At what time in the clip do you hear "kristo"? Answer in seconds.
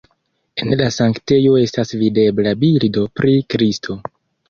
3.57-4.03